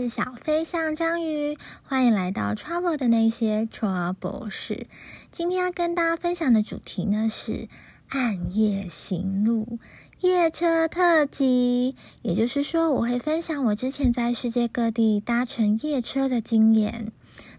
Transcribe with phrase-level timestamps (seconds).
[0.00, 4.86] 是小飞象章鱼，欢迎来到 Trouble 的那些 Trouble 事。
[5.30, 7.68] 今天要跟大家分享的主题呢是
[8.08, 9.78] 暗夜行路
[10.20, 17.12] 夜车特辑，也就是说，我会分享我之前在世界各地搭乘夜车的经验。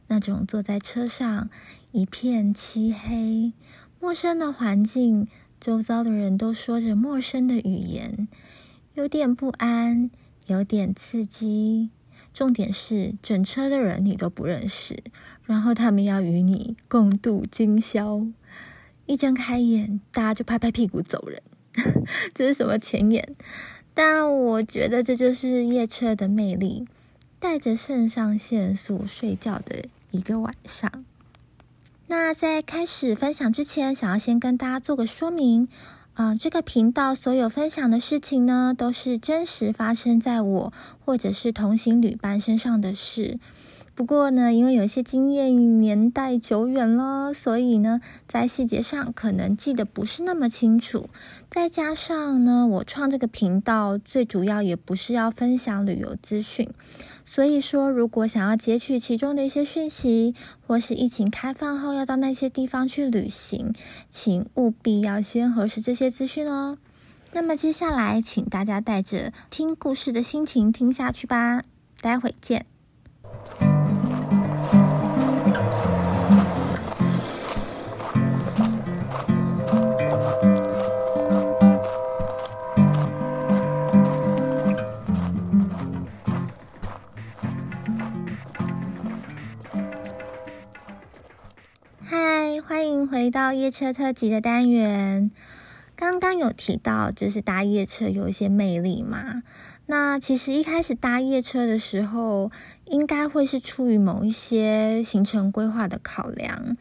[0.07, 1.51] 那种坐在车上
[1.91, 3.53] 一片漆黑、
[3.99, 5.27] 陌生的环境，
[5.59, 8.27] 周遭的人都说着陌生的语言，
[8.95, 10.09] 有点不安。
[10.47, 11.91] 有点刺激，
[12.33, 14.97] 重点是整车的人你都不认识，
[15.45, 18.25] 然后他们要与你共度今宵。
[19.05, 21.41] 一睁开眼，大家就拍拍屁股走人，
[22.33, 23.35] 这是什么前言？
[23.93, 26.87] 但我觉得这就是夜车的魅力，
[27.39, 31.03] 带着肾上腺素睡觉的一个晚上。
[32.07, 35.67] 那在开始分享之前，想要先跟大家做个说明。
[36.13, 40.73] 啊，这个频道所有分享的事情呢，都是真实发生在我
[41.05, 43.39] 或者是同行旅伴身上的事。
[44.01, 51.07] 不过呢，因为有些经验年代久远了，所以呢，在细节上可能记得不是那么清楚。
[51.51, 56.67] 再加上呢，我创这个频道最主要也不是要分享旅游资讯。
[57.23, 60.33] 所以说，如果想要截取其中的一些讯息，
[60.65, 63.71] 或是疫情开放后要到那些地方去旅行，
[64.09, 66.79] 请务必要先核实这些资讯哦。
[67.33, 71.61] 那么接下来，请大家带着听故事的心情听下去吧。
[72.01, 72.70] 待会见。
[93.61, 95.29] 夜车特辑的单元，
[95.95, 99.43] 刚刚有提到，就是搭夜车有一些魅力嘛。
[99.85, 102.51] 那其实一开始搭夜车的时候，
[102.85, 106.75] 应该会是出于某一些行程规划的考量，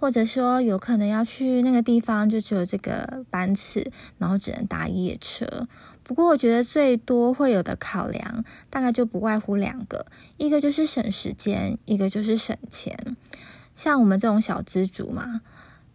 [0.00, 5.46] 或者说有可能要去那个地方就只有这个班次，然后只能搭夜车。
[6.02, 10.04] 不过我觉得最多会有的考量，大概就不外乎两个，
[10.36, 13.16] 一个就是省时间，一个就是省钱。
[13.76, 15.42] 像我们这种小资族嘛。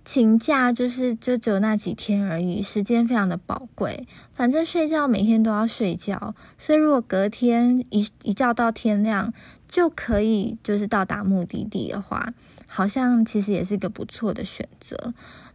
[0.04, 4.08] 请假就是就只有那几天而已，时间非常的宝贵。
[4.32, 9.34] 反正睡觉每天都要睡觉，所以如果隔天一一觉到天亮
[9.68, 12.34] 就可以就是到达目的地的话，
[12.66, 15.14] 好像其实也是一个不错的选择。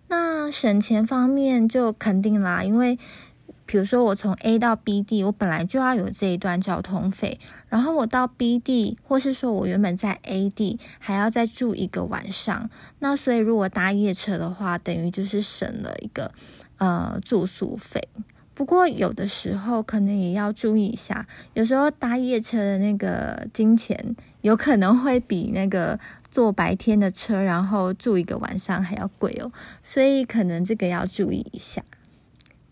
[0.09, 2.99] 那省钱方面就肯定啦，因为。
[3.75, 12.71] 比如说，我从 A 到 B 地，我本来就要有这一段交通费，然后我到 B 地，或是说我原本在 A 地还要再住一个晚上，
[13.01, 16.31] 那所以如果搭夜车的话，等于就是省了一个
[16.79, 18.01] 呃住宿费。
[18.55, 25.99] 不过有的时候可能也要注意一下，有时候搭夜车的那个金钱有可能会比那个
[26.31, 29.51] 坐白天的车，然后住一个晚上还要贵哦，
[29.83, 31.83] 所以可能这个要注意一下。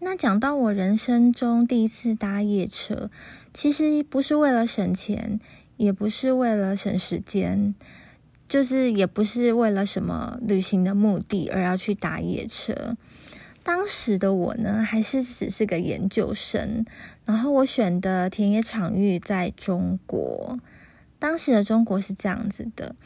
[0.05, 3.09] 那讲到我人生中第一次搭夜车，
[3.55, 5.39] 其实不是为了省钱，
[5.77, 7.73] 也不是为了省时间，
[8.49, 12.97] 就是也不是为了什么旅行的目的而要去搭夜车。
[13.63, 16.85] 当时的我呢，还是只是个研究生，
[17.25, 20.59] 然后我选的田野场域在中国，
[21.21, 22.97] 当时的中国是这样子的。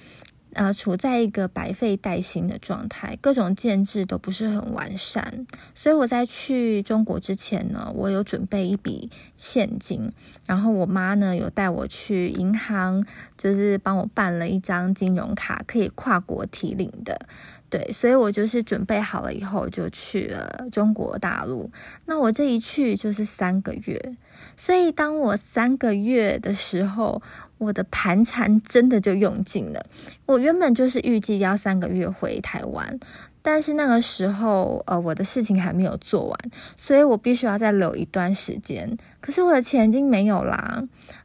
[0.56, 10.10] 呃，处在一个百废待兴的状态，各种建制都不是很完善，所以我在去中国之前呢，我有准备一笔现金，
[10.46, 13.04] 然后我妈呢有带我去银行，
[13.36, 17.20] 就是帮我办了一张金融卡，可以跨国提领的。
[17.68, 21.68] 对，所以我就是准备好了以后就去了中国大陆。
[22.06, 24.16] 那我这一去就是三个月，
[24.56, 27.20] 所以当我三个月的时候，
[27.58, 29.84] 我的盘缠真的就用尽了。
[30.26, 32.98] 我原本就是预计要三个月回台湾，
[33.42, 36.38] 但是那个时候呃我的事情还没有做完，
[36.76, 38.96] 所以我必须要再留一段时间。
[39.20, 40.82] 可是我的钱已经没有啦，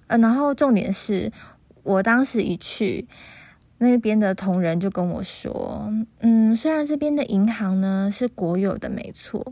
[0.08, 1.32] 呃，然后重点是
[1.84, 3.08] 我当时一去。
[3.84, 5.92] 那边的同仁就跟我说
[6.22, 9.44] ：“嗯，虽然这边的银行呢是国有的，没错，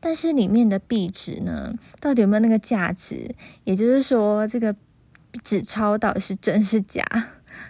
[0.00, 1.70] 但是里面的币值呢，
[2.00, 3.34] 到底有没有那个价值？
[3.64, 4.74] 也就是说，这个
[5.42, 7.02] 纸钞到底是真是假，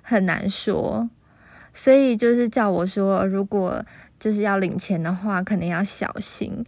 [0.03, 1.09] 很难说。
[1.73, 3.85] 所以就是叫我说，如果
[4.19, 6.65] 就是要领钱的话，可能要小心。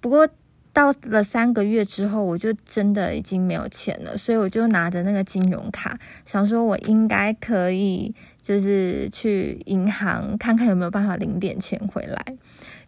[0.00, 0.28] 不过
[0.72, 12.20] 到了三个月之后，我就真的已经没有钱了，所以我就拿着那个金融卡，想说我应该可以。”就是去银行看看有没有办法领点钱回来，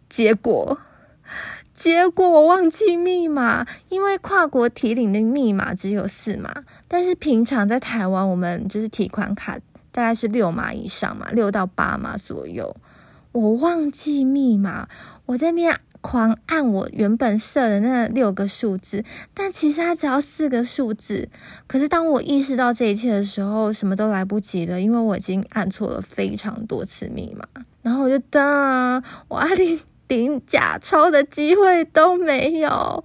[0.09, 0.77] 结果
[1.75, 9.59] 结果我忘记密码，因为跨国提领的密码只有四码，但是平常在台湾，我们就是提款卡
[9.91, 12.75] 大概是六码以上嘛，六到八码左右。
[13.33, 14.87] 我忘记密码，
[15.25, 21.27] 我这边狂按我原本设的那六个数字，但其实它只要四个数字。
[21.67, 27.45] 可是当我意识到这一切的时候，什么都来不及了，因为我已经按错了非常多次密码。
[27.81, 29.77] 然后我就当我阿连
[30.07, 33.03] 顶假钞的机会都没有，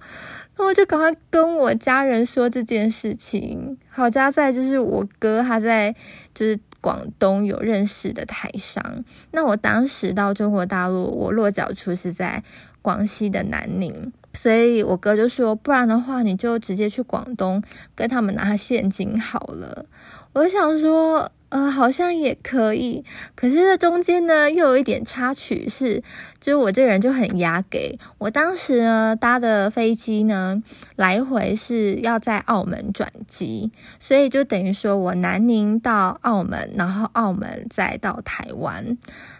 [0.57, 3.77] 那我就赶快跟我家人说这件事情。
[3.89, 5.95] 好家在就是我哥他在
[6.33, 6.59] 就是。
[6.83, 12.43] 广东有认识的台商，那我当时到中国大陆，我落脚处是在
[12.81, 17.61] 广西的南宁，所以我哥就说，不然的话，你就直接去广东
[17.93, 19.85] 跟他们拿现金好了。
[20.33, 21.31] 我想说。
[21.51, 23.03] 呃，好像也可以，
[23.35, 26.01] 可是这中间呢，又有一点插曲，是，
[26.39, 27.99] 就我这人就很压给。
[28.19, 30.63] 我当时呢搭的飞机呢，
[30.95, 33.69] 来回是要在澳门转机，
[33.99, 38.97] 所以就等于说我南宁到澳门，然后澳门再到台湾。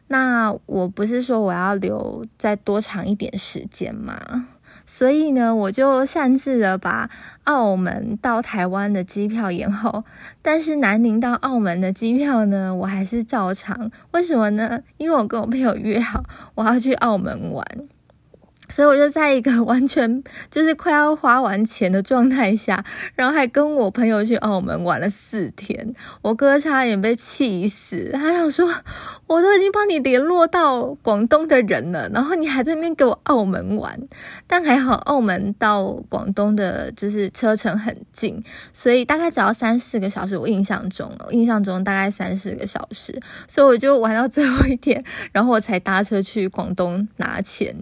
[0.10, 4.50] 那我不是说我要留再多长一点时间吗？
[4.94, 7.10] 所以呢，我就擅自的把
[7.46, 10.04] 澳门到台湾的机票延后，
[10.42, 13.90] 但是南宁到澳门的机票呢，我还是照常。
[14.12, 14.82] 为什么呢？
[14.98, 16.22] 因为我跟我朋友约好，
[16.56, 17.66] 我要去澳门玩。
[18.72, 22.84] 所以我就在一个完全就是快要花完钱的状态下，
[23.14, 25.94] 然后还跟我朋友去澳门玩了四天。
[26.22, 28.68] 我哥差点被气死，他想说
[29.28, 34.00] ：“我都已经帮你联络到广东的人了，然后你还在那边给我澳门玩。”
[34.48, 38.42] 但还好，澳门到广东的就是车程很近，
[38.72, 40.38] 所以大概只要三四个小时。
[40.38, 45.04] 我印象中，我印象中大概三四个小时，所以我就玩到最后一天，
[45.34, 47.76] 然后我才搭车去广东拿钱。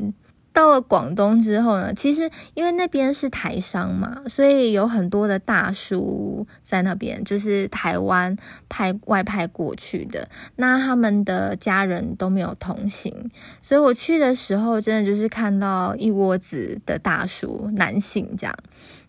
[0.60, 8.36] 到了广东之后呢，其实因为那边是台商嘛，所以有很多的大叔在那边，就是台湾
[8.68, 10.28] 派外派过去的，
[10.58, 18.54] 那他们的家人都没有同行，所以我去的时候，真的就是看到一窝子的大叔，男性这样，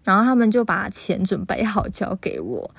[0.04, 2.70] 然后他们就把钱准备好交给我。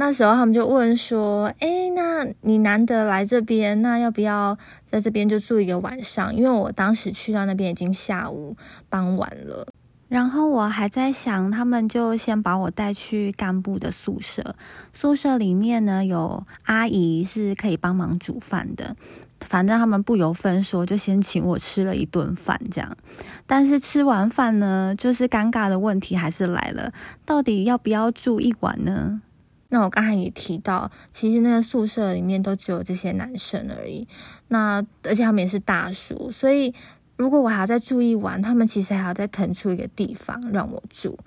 [0.00, 6.32] 那时候他们就问说：“哎，那你难得来这边，那要不要在这边就住一个晚上？
[6.32, 8.56] 因为我当时去到那边已经下午
[8.88, 9.66] 傍晚了，
[10.06, 14.54] 然后我还在想，他们就先把我带去干部的宿舍，
[14.94, 18.94] 宿舍里面呢有阿姨是可以帮忙煮饭的，
[19.40, 22.96] 反正他们不由分说就先请我吃了一顿饭，这样。
[23.48, 26.92] 但是吃完饭呢，就是尴尬的问题还是来了，
[27.26, 29.22] 到底要不要住一晚呢？”
[29.70, 34.08] 那我刚才也提到，其实那个宿舍里面都只有这些男生而已。
[34.48, 36.72] 那而且他们也是大叔，所以
[37.16, 41.18] 如果我还要再住一晚，他们其实还要再腾出一个地方让我住。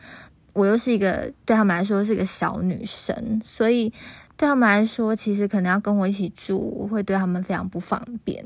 [0.53, 3.89] 我又是一个对他们来说是一个小女生，所以
[4.35, 8.43] 对他们来说，其实可能要跟我一起住，会对他们非常不方便。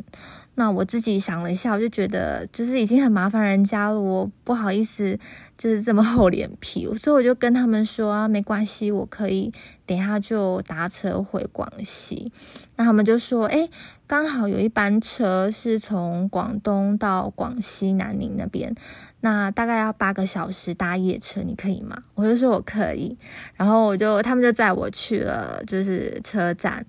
[0.58, 5.20] 那我自己想了一下，我就觉得就是已经很麻烦人家了，我不好意思
[5.58, 9.52] 就是这么厚脸皮，所以我就跟他们说啊，没关系，我可以
[9.86, 12.32] 等一下就搭车回广西。
[12.78, 13.70] 那他们就说，哎，
[14.08, 18.74] 刚好有一班车是从广东到广西南宁那边，
[19.20, 22.02] 那大概要八个小时搭夜车，你可以吗？
[22.14, 23.18] 我就说我可以，
[23.56, 26.86] 然后我就他们就载我去了，就是车站。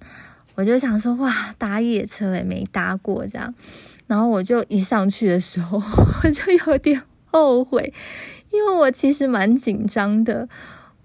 [0.57, 3.55] 我就想说，哇，搭夜车也没搭过这样，
[4.09, 5.81] 然后我就一上去的时候，
[6.25, 7.95] 我就有点后悔，
[8.51, 10.49] 因为我其实蛮紧张的。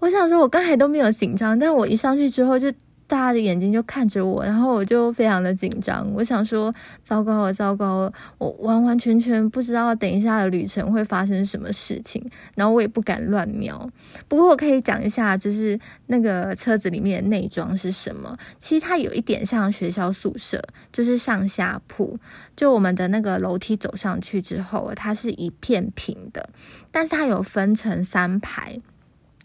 [0.00, 2.72] 我想说，我刚才都没有紧张，但我一上去之后就。
[3.12, 6.10] 大家的眼睛就看着我，然后我就非常的紧张。
[6.14, 13.86] 我想说，糟糕了，糟糕了，我完完全全不知道等一下的旅程会发生什么事情，然后我也不敢乱瞄。
[14.28, 18.34] 不过我可以讲一下，就是那个车子里面的内装是什么。
[18.58, 22.18] 其实它有一点像学校宿舍，就是上下铺。
[22.56, 26.48] 就我们的那个楼梯走上去之后，它是一片平的，
[26.90, 28.80] 但是它有分成三排。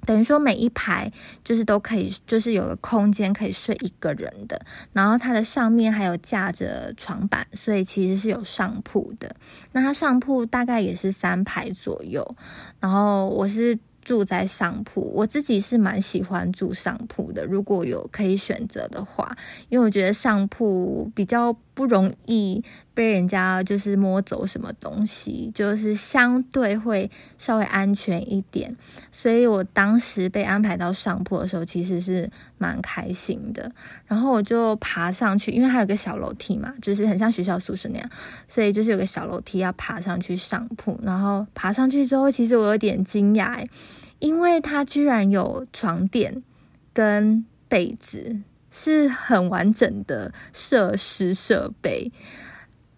[0.08, 1.12] 等于说每一排
[1.44, 4.60] 就是都可以，就是有个空间可以睡一个人的，
[4.94, 9.36] 然后它的上面还有架着床板，所以其实是有上铺的。
[9.74, 12.26] 那它上铺大概也是三排左右，
[12.80, 19.36] 然后我是住在上铺，我自己是蛮喜欢住上铺的，如果有可以选择的话，
[19.68, 22.64] 因为我觉得上铺比较不容易
[22.96, 27.08] 被人家就是摸走什么东西，就是相对会
[27.38, 28.76] 稍微安全一点。
[29.12, 33.72] 所以我当时被安排到上铺的时候，其实是蛮开心的。
[34.08, 38.10] 然后我就爬上去，因为还有个小楼梯嘛，就是很像学校宿舍那样，
[38.48, 41.00] 所以就是有个小楼梯要爬上去上铺。
[41.04, 43.64] 然后爬上去之后，其实我有点惊讶，
[44.18, 46.42] 因为它居然有床垫
[46.92, 48.38] 跟被子。
[48.80, 52.12] 是很完整的设施设备，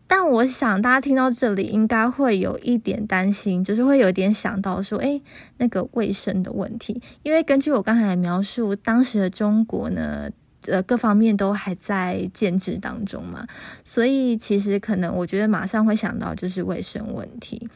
[0.06, 5.22] 但我想大家听到这里应该会有一点担心，就是会有点想到说，哎，
[5.56, 7.02] 那个卫生的问题。
[7.24, 10.30] 因为根据我刚才的描述，当时的中国呢，
[10.68, 13.48] 呃，各方面都还在建制当中嘛，
[13.86, 17.70] 所以其实可能我觉得马上会想到就是卫生问题。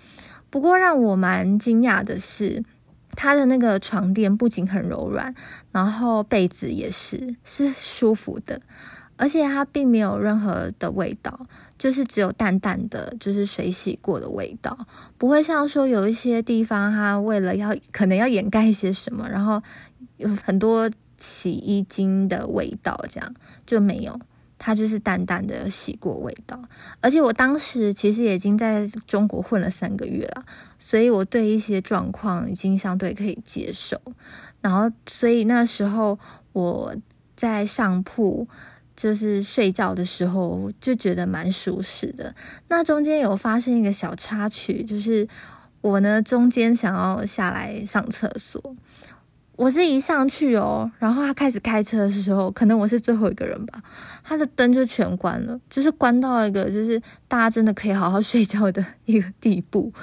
[0.49, 2.65] 不过让我蛮惊讶的是。
[3.15, 5.33] 它的那个床垫不仅很柔软，
[5.71, 8.61] 然后被子也是是舒服的，
[9.15, 14.77] 而且它并没有任何的味道，就是只有淡淡的就是水洗过的味道，
[15.17, 19.61] 不会像说有一些地方它为了要可能要掩盖一些什么，然后
[20.17, 23.33] 有很多洗衣精的味道，这样
[23.65, 24.19] 就没有。
[24.65, 26.57] 它就是淡淡的洗过味道，
[27.01, 30.45] 而且我当时其实已经在中国混了三个月了，
[30.79, 33.99] 所以我对一些状况已经相对可以接受。
[34.61, 36.17] 然后，所以那时候
[36.53, 36.95] 我
[37.35, 38.47] 在上铺
[38.95, 42.33] 就是睡觉的时候就觉得蛮舒适的。
[42.69, 45.27] 那中间有发生一个小插曲，就是
[45.81, 48.73] 我呢中间想要下来上厕所。
[49.55, 53.81] 我是一上去哦，然后他开始开车的时候，可能我是最后一个人吧，
[54.23, 59.93] 他的灯就全关了，就是关到一个就是大家真的可以好好睡觉的一个地步，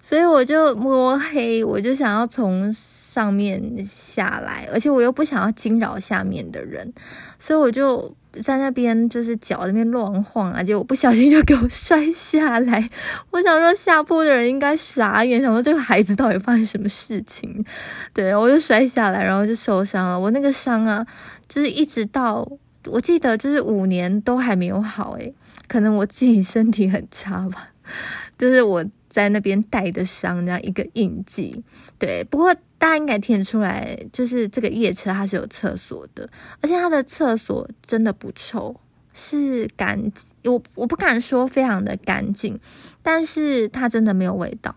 [0.00, 6.92] 所以我就摸黑，我就想要从上面下来，而且我又不想要惊扰下面的人，
[7.38, 8.16] 所以我就。
[8.42, 12.90] 在那边就是脚那边乱晃啊，结果不小心就给我摔下来。
[13.30, 17.64] 我想说下铺的人应该傻眼，想说这个孩子到底发生什么事情？
[18.12, 20.18] 对，我就摔下来，然后就受伤了。
[20.18, 21.06] 我那个伤啊，
[21.48, 22.46] 就是一直到
[22.86, 25.34] 我记得就是五年都还没有好诶，
[25.68, 27.68] 可能我自己身体很差吧，
[28.38, 28.84] 就是我。
[29.14, 31.62] 在那边带的伤，这样一个印记。
[32.00, 32.52] 对，不过
[32.84, 36.28] 大家应该听得出来，就是这个夜车它是有厕所的，
[36.60, 38.78] 而且它的厕所真的不臭，
[39.14, 40.52] 是干净。
[40.52, 42.60] 我我不敢说非常的干净，
[43.02, 44.76] 但是它真的没有味道。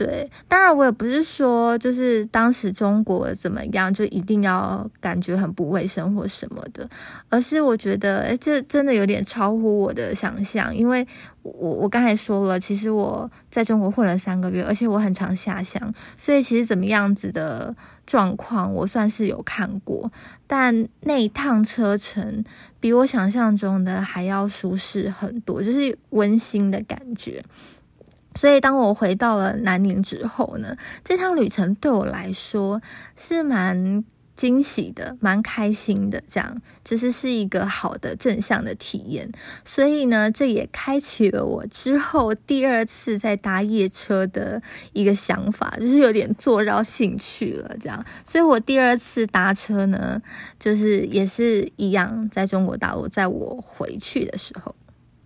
[0.00, 6.88] 对，当然我也不是说就是当时中国怎么样就一定要感觉很不卫生或什么的，
[7.28, 11.06] 而是我觉得诶，这真的有点超乎我的想象，因为
[11.42, 17.76] 我我刚才说了，其实我在中国混了三个月，而且我很常下乡，所以其实怎么样子的
[18.06, 20.10] 状况我算是有看过，
[20.46, 22.42] 但那一趟车程
[22.80, 27.42] 比我想象中的还要舒适很多，就是温馨的感觉。
[28.34, 32.80] 所以，当我回到了南宁之后呢，这趟旅程对我来说
[33.16, 34.04] 是蛮
[34.36, 36.22] 惊喜的，蛮开心的。
[36.28, 39.30] 这样，就是是一个好的正向的体验。
[39.64, 47.76] 所以呢，这也开启了我之后第二次在搭夜车的一个想法，就是有点坐绕兴趣了。
[47.80, 50.22] 这样，所以我第二次搭车呢，
[50.58, 54.74] 就是也是一样，在中国大陆，在我回去的时候，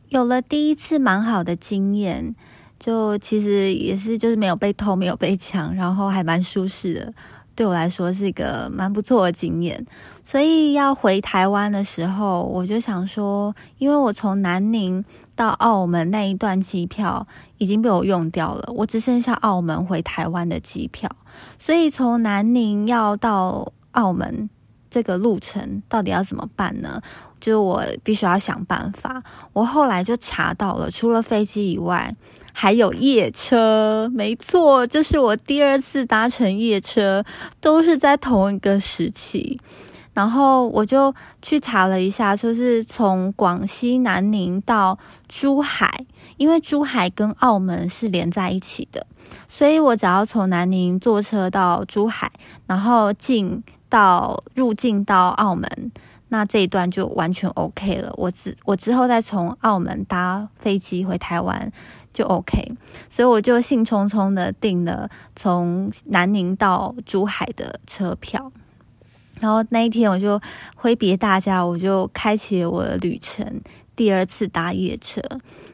[0.09, 2.35] 有了第一次蛮好的经验。
[2.79, 7.15] 就其实也是，就是没有被偷，没有被抢，然后还蛮舒适的，
[7.55, 9.87] 对我来说是一个蛮不错的经验。
[10.23, 15.03] 所以要回台湾的时候，我就想说，因为我从南宁
[15.35, 17.27] 到澳门那一段机票
[17.59, 21.11] 已经被我用掉了，我只剩下澳门回台湾的机票，
[21.59, 24.51] 所以从南宁要到澳门
[24.91, 27.01] 这个路程到底要怎么办呢？
[27.41, 29.23] 就我必须要想办法。
[29.53, 32.15] 我后来就查到了，除了飞机以外。
[32.57, 37.25] 还有夜车，没错，这是我第二次搭乘夜车，
[37.61, 39.61] 都是在同一个时期。
[40.15, 44.97] 然后我就去查了一下，就是从广西南宁到
[45.29, 46.07] 珠海，
[46.37, 49.05] 因为珠海跟澳门是连在一起的，
[49.49, 52.31] 所以我只要从南宁坐车到珠海，
[52.69, 55.69] 然后进到入境到澳门，
[56.29, 58.15] 那这一段就完全 OK 了。
[58.17, 61.73] 我之我之后再从澳门搭飞机回台湾。
[62.15, 62.73] 就 OK，
[63.11, 68.51] 所以我就兴冲冲的订了从南宁到珠海的车票，
[69.41, 70.41] 然后那一天我就
[70.77, 73.61] 挥别大家，我就开启我的旅程，
[73.97, 75.21] 第二次搭夜车。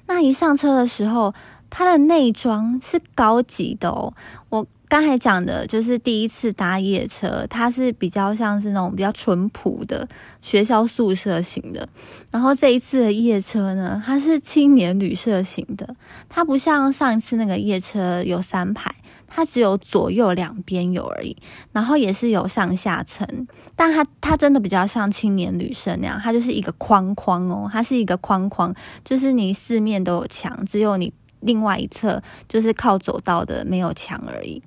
[0.06, 1.32] 那一上车的时候，
[1.68, 4.12] 它的内装是高级的哦，
[4.48, 10.06] 我刚才讲的就是第一次搭夜车，它是比较像是那种比较淳朴的
[10.40, 11.88] 学校宿舍型的。
[12.32, 15.94] 然后这一次的夜车呢，它是青年旅社型的，
[16.28, 18.92] 它不像上一次那个夜车有三排，
[19.28, 21.36] 它只有左右两边有而已。
[21.70, 31.12] 然后也是有上下层，但它它真的比较像青年旅社那样，它就是一个框框哦，它是一个框框，就是你四面都有墙，只有你。
[31.40, 34.62] 另外一侧就是靠走道的，没有墙而已。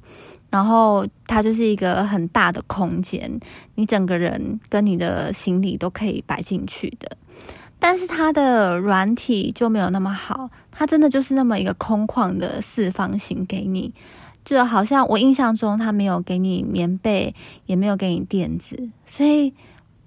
[0.49, 3.39] 然后它就是一个很大的空间，
[3.73, 7.17] 你整个人跟你的行李都可以摆进去的。
[7.79, 13.91] 但是它的软体就没有那么好，它真的就是那么一个空旷的四方形给你，
[14.45, 17.33] 就好像我印象中它没有给你棉被，
[17.65, 19.53] 也没有给你垫子，所以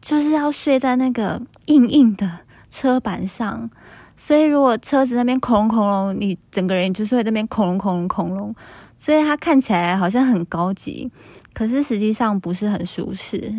[0.00, 2.30] 就是要睡在那个硬硬的
[2.70, 3.68] 车板上。
[4.16, 8.54] 所以，如果车子那边恐龙恐龙，你整个人就是会那边恐龙恐龙恐龙，
[8.96, 11.10] 所以它看起来好像很高级，
[11.52, 13.54] 可是实际上不是很舒适。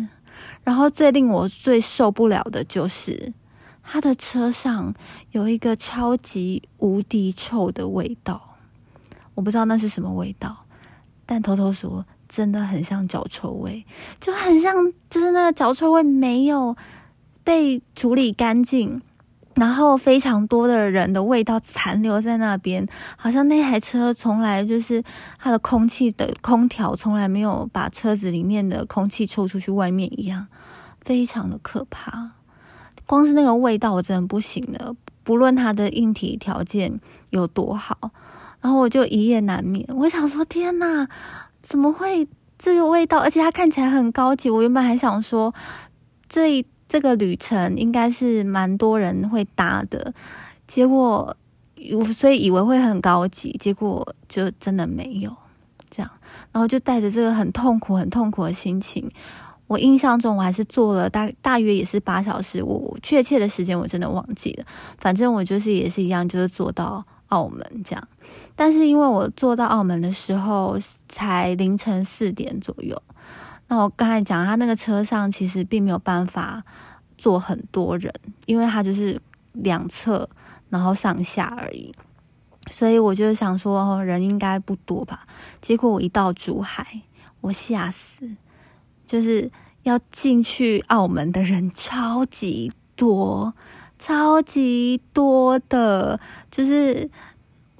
[0.64, 3.32] 然后最令我最受不了的就是，
[3.82, 4.92] 它的车上
[5.30, 8.56] 有一个超级无敌臭的味道，
[9.34, 10.64] 我不知道那是什么味道，
[11.24, 13.86] 但偷偷说，真的很像脚臭味，
[14.20, 14.74] 就很像，
[15.08, 16.76] 就是那个脚臭味没有
[17.44, 19.00] 被处理干净。
[19.58, 22.86] 然后非常多的人的味道残留在那边，
[23.16, 25.02] 好像那台车从来就是
[25.36, 30.46] 它的空气的空调从来没有把车子里面的空气抽出去外面一样，
[31.00, 32.30] 非常的可怕。
[33.04, 37.00] 光是那个味道我真的不行了，不论它的硬体条件
[37.30, 38.12] 有多好，
[38.60, 39.84] 然后我就一夜难眠。
[39.96, 41.08] 我想说，天哪，
[41.60, 43.18] 怎么会这个味道？
[43.18, 44.48] 而且它看起来很高级。
[44.48, 45.52] 我原本还想说，
[46.28, 46.64] 这。
[46.88, 50.14] 这个旅程应该是蛮多人会搭的，
[50.66, 51.36] 结果
[51.92, 55.30] 我所以以为会很高级，结果就真的没有
[55.90, 56.10] 这样，
[56.50, 59.08] 然后就带着这个很痛苦、很痛苦的心情。
[59.66, 64.64] 我印象中我还是坐了大大约也是八小时，我确切的时间我真的忘记了。
[64.96, 68.08] 反正我就是也是一样，就是坐到澳门这样。
[68.56, 73.00] 但是因为我坐到澳门的时候才凌晨四点左右。
[73.70, 76.64] 那我刚才讲，他那个车上其实并没有办法
[77.18, 78.10] 坐很多人，
[78.46, 79.20] 因为他就是
[79.52, 80.26] 两侧
[80.70, 81.94] 然后上下而已，
[82.70, 85.26] 所以我就想说人应该不多吧。
[85.60, 87.02] 结果我一到珠海，
[87.42, 88.26] 我吓死，
[89.06, 89.50] 就是
[89.82, 93.52] 要进去澳门的人超级多，
[93.98, 96.18] 超级多的，
[96.50, 97.10] 就是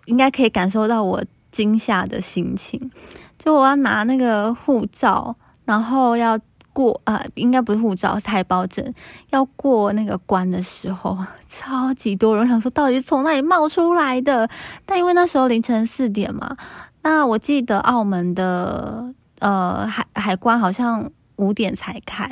[0.05, 2.91] 应该可以感受到我惊吓的心情。
[3.39, 5.35] 就我要拿那个护照。
[5.69, 6.39] 然后要
[6.73, 8.95] 过啊，应该不是护照，是台胞证。
[9.29, 11.15] 要过那个关的时候，
[11.47, 14.49] 超级多人，想说到底是从哪里冒出来的？
[14.87, 16.57] 但因为那时候凌晨四点嘛，
[17.03, 22.27] 那我记得澳门的呃海海关好像五点才开，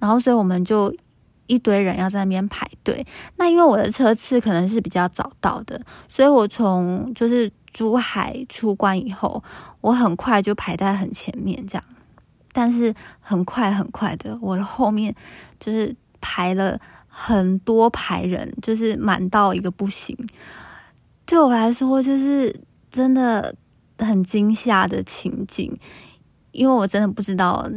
[0.00, 0.92] 然后所以我们就
[1.46, 3.06] 一堆人要在那边排队。
[3.36, 9.40] 那因为我的车次可能是比较早到的，所以我从就是珠海出关以后，
[9.80, 11.84] 我很快就排在很前面这样。
[12.54, 15.12] 但是很快很快的，我的后面
[15.58, 20.16] 就是排了很多排人，就是满到一个不行。
[21.26, 22.54] 对我来说，就是
[22.88, 23.52] 真的
[23.98, 25.76] 很惊吓的情景，
[26.52, 27.68] 因为我真的不知道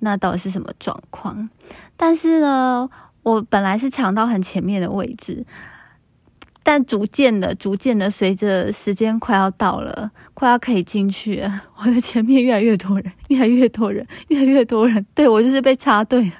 [0.00, 1.48] 那到底是什么状况。
[1.96, 2.90] 但是呢，
[3.22, 5.46] 我本来是抢到很前面的位置。
[6.66, 11.44] 但逐渐的、逐渐的，随着时间快要到了，快要可以进去，
[11.76, 16.32] 我的前面越来越多人，越来越多人，越来越多人，对我就是被插队，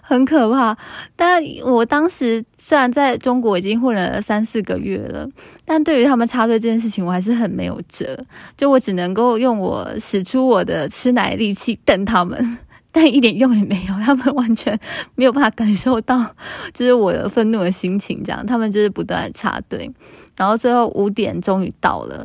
[0.00, 0.74] 很可怕。
[1.14, 5.28] 但我当时虽然在中国已经混了三四个月了，
[5.66, 8.18] 但对于他们插队这件事情，我还是很没有辙，
[8.56, 12.58] 就我只能够用我使出我的吃奶力气瞪他们。
[12.96, 14.78] 但一点用也没有，他们完全
[15.16, 16.24] 没有办法感受到，
[16.72, 18.22] 就是我的愤怒的心情。
[18.22, 19.90] 这样，他们就是不断的插队，
[20.36, 22.24] 然后最后五点终于到了，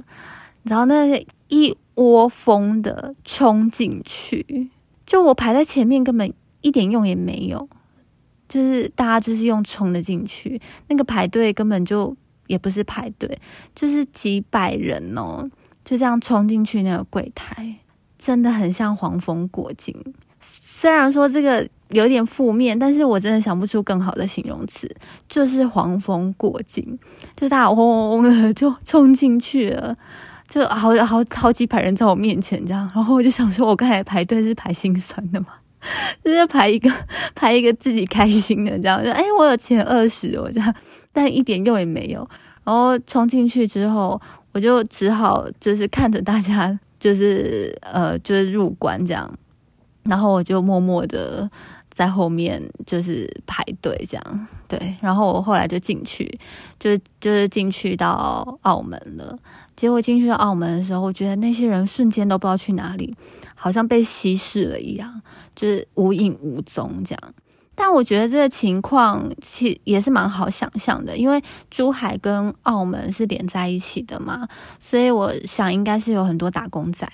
[0.61, 4.69] 然后那一窝蜂的冲进去，
[5.07, 7.67] 就我排在前面根本一点用也没有，
[8.47, 13.39] 就是大家就是用冲的进去，那个排队根本就也不是排队，
[13.73, 15.49] 就是几百人哦，
[15.83, 17.77] 就这样冲进去那个柜台，
[18.19, 19.95] 真的很像黄蜂过境。
[20.39, 24.89] 虽然说这个有点负面，但是我真的想不出更好的形容词，
[25.27, 26.97] 就是黄蜂过境，
[27.35, 29.95] 就大家嗡嗡嗡的就冲进去了，
[30.47, 35.47] 就好好好几百人在我面前这样，然后我就想说，我刚才排队是排心酸的嘛，
[36.23, 36.91] 就是排一个
[37.35, 40.73] 排一个自己开心的这样，就哎，我有前二十我这样，
[41.11, 42.27] 但一点用也没有，
[42.63, 44.21] 然后冲进去之后，
[44.53, 46.79] 我就只好就是看着大家。
[46.99, 49.33] 就是呃，就是入关这样，
[50.09, 51.47] 然后我就默默的
[51.91, 56.39] 在后面就是排队这样，对，然后我后来就进去，
[56.79, 59.37] 就就是进去到澳门了。
[59.75, 63.15] 结果进去到澳门的时候，我觉得那些人瞬间都不知道去哪里，
[63.55, 65.21] 好像被稀释了一样，
[65.55, 67.33] 就是无影无踪这样。
[67.75, 71.41] 但我觉得这个情况其也是蛮好想象的，因为
[71.71, 74.49] 珠海跟澳门是连在一起的嘛，
[74.81, 77.07] 所以我想应该是有很多打工仔，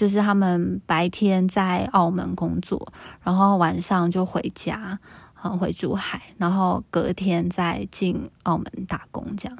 [0.00, 2.90] 就是他们白天在澳门工作，
[3.22, 4.98] 然后晚上就回家，
[5.42, 9.58] 嗯，回珠海，然后隔天再进澳门打工这样。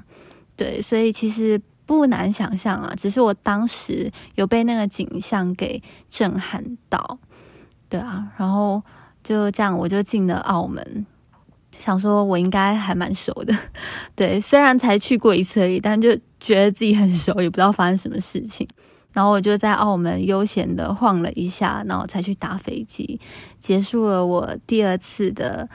[0.57, 7.19] 对，所以其实不难想象啊，只是我当时有被那个景象给震撼到，
[7.91, 8.83] 对啊，然后。
[9.23, 11.05] 就这样，我就进了澳门，
[11.77, 13.55] 想说我应该还蛮熟的，
[14.17, 18.67] 对，虽然才去过一次而已，但就觉得自己很熟，也不知道发生什么事情。
[19.13, 23.21] 然后我就在澳门悠闲的晃了一下，然后才去搭飞机，
[23.59, 25.69] 结束了我第二次的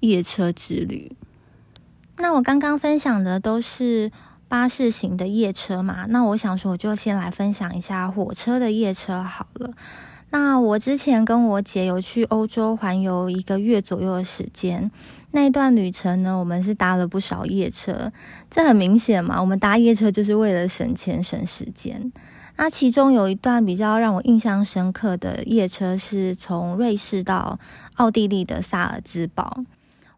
[0.00, 1.16] 夜车之旅。
[2.18, 4.12] 那我刚刚分享的都是
[4.46, 9.72] 巴士型的夜车嘛，那我想说，我就先来分享一下火车的夜车好了。
[10.28, 14.90] 那我之前跟我姐有去欧洲环游一个月左右的时间，
[15.32, 18.12] 那一段旅程呢，我们是搭了不少夜车。
[18.50, 22.12] 这很明显嘛，我们搭夜车就是为了省钱省时间。
[22.56, 27.58] 那其中有一段比较让我印象深刻的夜车，是从瑞士到
[27.94, 29.64] 奥地利的萨尔兹堡。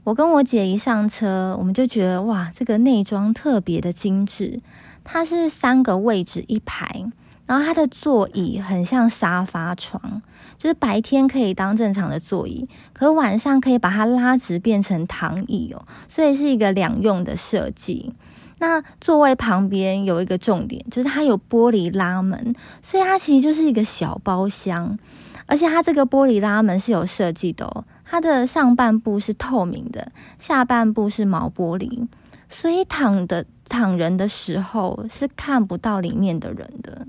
[0.03, 4.61] 我跟我姐一上车，我们就觉得哇，这个内装特别的精致，
[5.03, 7.07] 它是三个位置一排。
[7.47, 10.23] 然后它的座椅很像沙发床，
[10.57, 18.15] 就是白天可以当正常的座椅，可晚上可以把它拉直变成躺椅哦，所以是一个两用的设计。
[18.59, 24.99] 那座位旁边有一个重点，就是它有玻璃拉门，所以它其实就是一个小包厢。
[25.47, 32.07] 而且它这个玻璃拉门是有设计的哦，它的上半部是透明的，下半部是毛玻璃，
[32.49, 37.07] 所以躺的躺人的时候是看不到里面的人的。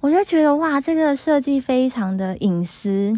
[0.00, 3.14] 我就觉得哇，这个设计非常的隐私，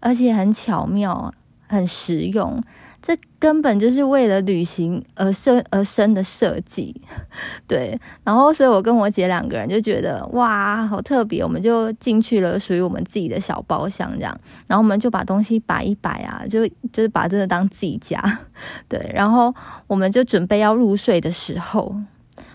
[0.00, 1.34] 而且很巧妙、
[1.66, 2.62] 很实用。
[3.00, 7.00] 这根本就是为了旅行而生而生的设计，
[7.66, 7.98] 对。
[8.24, 11.42] 然后，所以我跟我姐两个人就觉得哇，好特别。
[11.42, 14.40] 我们就进去了属于我们自己的小包厢，这样。
[14.66, 18.20] 然后我们就把东西摆一摆啊，就就是把这个当自己家，
[18.88, 19.10] 对。
[19.14, 19.54] 然后
[19.86, 21.94] 我们就准备要入睡的时候，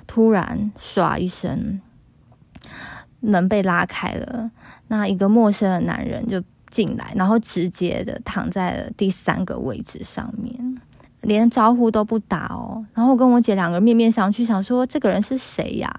[0.05, 1.79] 突然唰一声。
[3.25, 4.51] 门被拉开了，
[4.89, 10.81] 那一个陌生的男人就进来，然后直接的躺在了第三个位置上面，
[11.21, 12.83] 连招呼都不打哦。
[12.95, 15.93] 然后我跟我姐两个面面相觑，想说这个人是谁呀？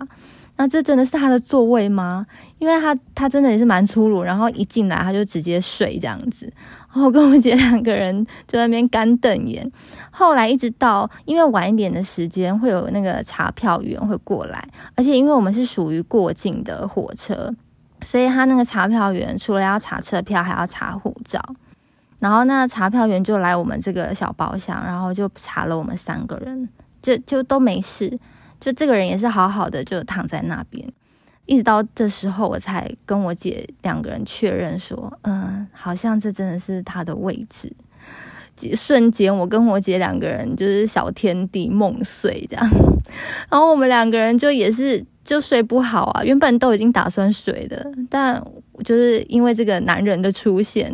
[0.57, 2.27] 那这真的是他的座位吗？
[2.59, 6.53] 因为他他真的也是蛮粗鲁，然后一进来他就直接睡这样子。
[6.93, 9.69] 然后我跟我姐两个人就在那边干瞪眼。
[10.13, 17.53] 后来一直到因为晚一点的时间会有那个查票员会过来，而且因为我们是属于过境的火车，
[18.05, 21.41] 所以他那个查票员除了要查车票，还要查护照。
[22.21, 26.69] 然后那查票员就来我们这个小包厢，然后就查了我们三个人，
[27.03, 28.19] 就就都没事。
[28.61, 30.91] 就这个人也是好好的，就躺在那边，
[31.45, 37.71] 一直到这时候我才跟我姐两个人确认说，嗯，好像这真的是他的位置。
[38.75, 42.71] 瞬间，我跟我姐两个人就是小天地梦碎这样，
[43.51, 48.43] 然后我们两个人就也是就睡不好啊，原本都已经打算睡的，但
[48.85, 50.93] 就是因为这个男人的出现，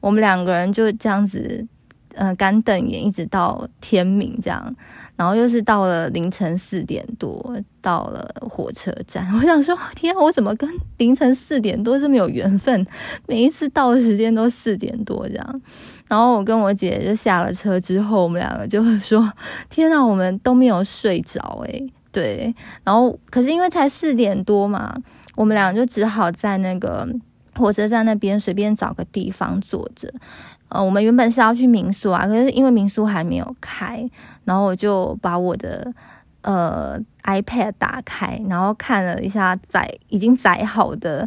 [0.00, 1.66] 我们两个人就这样子，
[2.14, 4.74] 呃，干瞪眼，一直到天明这样。
[5.14, 9.24] 然后又是到了凌晨四点多，到了火车站。
[9.34, 12.84] 我想说，天啊，我怎么跟凌晨四点多这么有缘分？
[13.26, 15.62] 每一次到的时间都四点多这样。
[16.12, 19.32] 然后我跟我姐就下了车之后，我们两个就会说
[19.70, 21.90] ：“天啊，我们都没有睡着诶。
[22.12, 22.54] 对。
[22.84, 24.94] 然后可是因为才四点多嘛，
[25.36, 27.08] 我们两个就只好在那个
[27.56, 30.12] 火车站那边随便找个地方坐着。
[30.68, 34.06] 呃，我们原本是要去民宿啊，可是因为民宿还没有开，
[34.44, 35.90] 然后我就把我的
[36.42, 41.26] 呃 iPad 打开，然后看了一下载已经载好的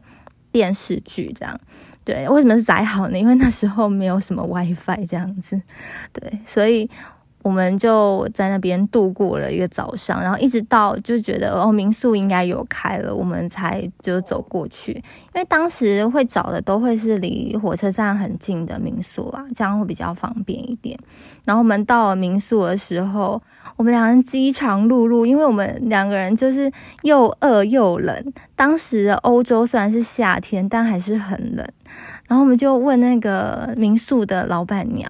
[0.51, 1.59] 电视剧，这样
[2.05, 2.29] 对。
[2.29, 3.19] 为什么是载好呢？
[3.19, 5.61] 因为那时候没有什么 WiFi 这样子，
[6.13, 6.89] 对，所以
[7.45, 14.93] 我们就在那边度过了一个早上，然后一直到就觉得哦民宿应该有开了，我们才就走过去。
[14.93, 20.97] 因为当时会找的都会是离火车站很近的民宿啦，这样会比较方便一点。
[21.45, 23.39] 然后我们到了民宿的时候，
[23.75, 26.71] 我们两人饥肠辘辘，因为我们两个人就是
[27.03, 28.33] 又饿又冷。
[28.55, 31.63] 当时欧洲虽然是夏天，但还是很冷。
[32.27, 35.07] 然后我们就问那个民宿的老板娘，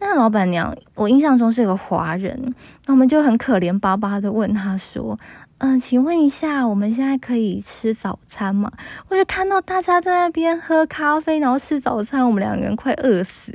[0.00, 2.54] 那老板娘我印象中是个华人，
[2.86, 5.18] 那我们就很可怜巴巴的问她说
[5.58, 8.70] ：“嗯，请问一下，我们现在可以吃早餐吗？”
[9.08, 13.52] 我就看到大家在那边喝咖啡，然后吃早餐，我们两个人快饿死。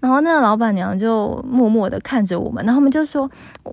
[0.00, 3.30] 然后那个老板娘就默默的看着我们，然后我们就说：“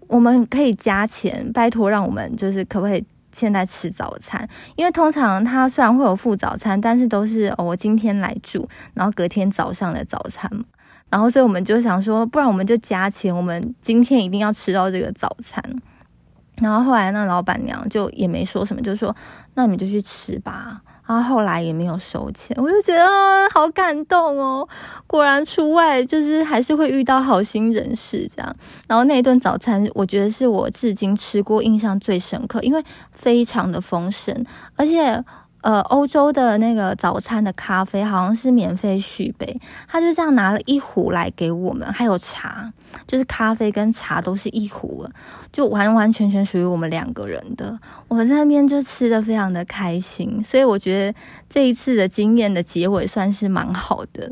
[0.08, 3.04] 我们可以加钱，拜托让我们就是可不可以？”
[3.38, 10.64] 现在吃早餐，因为通常他虽然会有付早餐，但是都是我今天来住，然后隔天早上的早餐嘛。
[11.12, 15.64] 然后所以我们就想说，不然我们就加钱，我们今天一定要吃到这个早餐。
[16.60, 19.16] 然后后来那老板娘就也没说什么，就说
[19.54, 20.82] 那你们就去吃吧。
[21.08, 23.08] 然后后来也没有收钱，我就觉得
[23.54, 24.68] 好感动哦。
[25.08, 28.56] 果然出外就是还是会遇到好心人士这样。
[28.88, 35.24] 然后那一顿早餐，我觉得是我至今吃过印象最深刻，因为非常的丰盛，而且。
[35.62, 42.72] 呃，欧洲的那个早餐的咖啡好像是免费续杯，他就这样拿了一壶来给我们，还有茶，
[43.06, 45.06] 就是咖啡跟茶都是一壶，
[45.52, 47.78] 就完完全全属于我们两个人的。
[48.08, 54.30] 我们在那边就吃的非常的开心，所以我觉得这一次的经验的结尾算是蛮好的。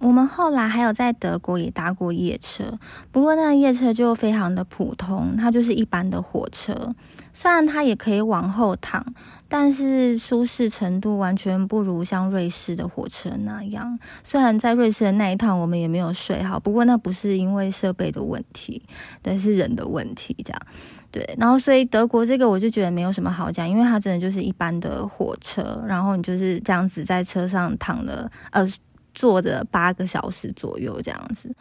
[0.00, 2.78] 我们后来还有在德国也搭过夜车，
[3.12, 6.94] 不过那个夜车就非常的普通，它就是一般的火车，
[7.32, 9.04] 虽然它也可以往后躺。
[9.52, 13.98] 但是舒适程度完全不如像瑞士的火车那样。
[14.22, 18.80] 虽然在瑞士的那一趟我们也没有睡好，不过那不是因为设备的问题，
[19.20, 20.36] 但是人的问题。
[20.44, 20.62] 这样
[21.10, 28.64] 对，然后所以德国这个我就觉得没有什么好讲，因为它真的就是一般的火车，然后你就是这样子在车上躺了呃
[29.14, 31.54] 坐着八个小时左右这样子。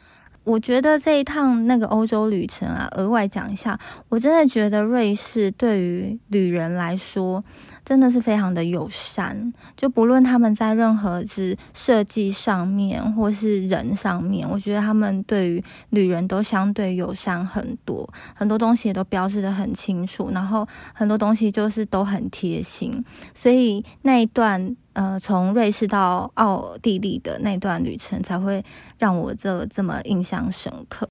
[0.44, 7.44] 我觉得这一趟那个欧洲旅程啊，额外讲一下，我真的觉得瑞士对于旅人来说。
[7.89, 28.63] 真的是非常的友善，就不论他们在任何是设计上面，或是人上面，我觉得他们对于旅人都相对友善很多，很多东西也都标示的很清楚，然后很多东西就是都很贴心，所以那一段呃从瑞士到奥地利的那段旅程才会
[28.99, 31.10] 让我这这么印象深刻。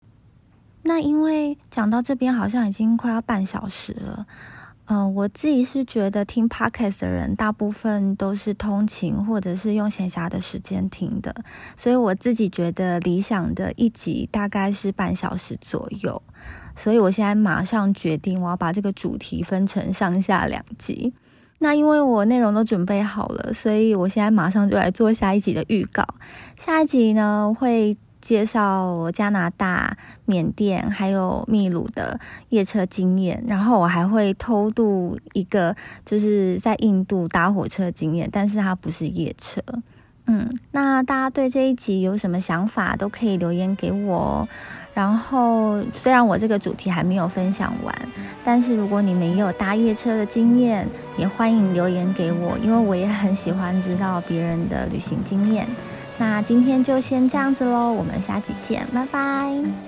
[0.85, 4.27] 那因为讲到这边好像已经快要半小时了。
[4.91, 11.35] 嗯，我自己是觉得听 podcast 的人大部分都是通勤或者是用闲暇的时间听的，
[11.77, 16.23] 所以我自己觉得理想的一集大概是半小时左右。
[16.75, 21.13] 所以我现在马上决定，我要把这个主题分成上下两集。
[21.59, 26.03] 那因为我内容都准备好了，所以我现在马上就来做下一集的预告。
[26.57, 27.95] 下一集呢会。
[28.21, 32.19] 介绍加拿大、缅甸还有秘鲁的
[32.51, 39.61] 夜车经验，然后我还会偷渡一个，就是在印度搭火车经验，但是它不是夜车。
[40.27, 44.47] 嗯，那大家对这一集有什么想法，都可以留言给我。
[44.93, 47.95] 然后虽然我这个主题还没有分享完，
[48.45, 55.67] 但是如果你们也有搭夜车的经验，也欢迎留言给我，因为我也很喜欢知道别人的旅行经验。
[56.19, 59.88] 那今天就先这样子喽，我们下期见，拜拜。